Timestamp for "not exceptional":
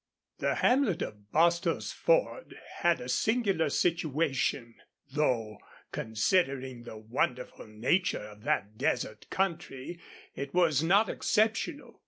10.81-11.99